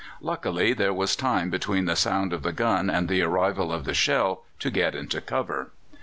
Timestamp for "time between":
1.15-1.85